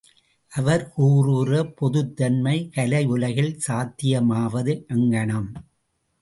[0.51, 5.49] அவர் கூறுகிற பொதுத் தன்மை கலையுலகில் சாத்தியமாவது எங்ஙனம்?